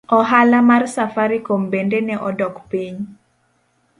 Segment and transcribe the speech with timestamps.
[0.17, 2.95] Ohala mar safaricom bende nodok piny.